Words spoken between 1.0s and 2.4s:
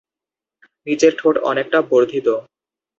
ঠোঁট অনেকটা বর্ধিত।